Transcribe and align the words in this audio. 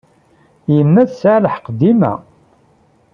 Yemma 0.75 1.01
tesɛa 1.09 1.43
lḥeqq 1.45 1.67
dima. 1.79 2.13